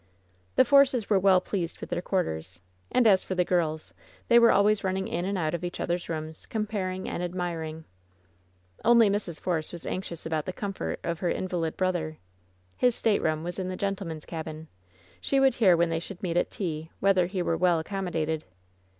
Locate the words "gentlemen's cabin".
13.75-14.69